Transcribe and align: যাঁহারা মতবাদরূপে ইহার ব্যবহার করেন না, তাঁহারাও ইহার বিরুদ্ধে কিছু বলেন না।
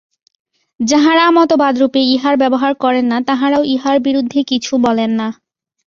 যাঁহারা 0.79 1.25
মতবাদরূপে 1.31 2.01
ইহার 2.13 2.35
ব্যবহার 2.37 2.71
করেন 2.75 3.05
না, 3.05 3.17
তাঁহারাও 3.27 3.63
ইহার 3.65 3.97
বিরুদ্ধে 3.99 4.39
কিছু 4.43 4.73
বলেন 4.77 5.11
না। 5.11 5.27